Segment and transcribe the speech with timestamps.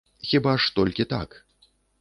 [0.29, 1.41] Хіба ж толькі так.